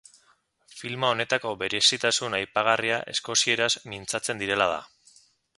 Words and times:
Filma 0.77 1.11
honetako 1.15 1.51
berezitasun 1.63 2.37
aipagarria 2.39 2.97
eskozieraz 3.15 3.71
mintzatzen 3.95 4.43
direla 4.45 4.73
da. 4.77 4.85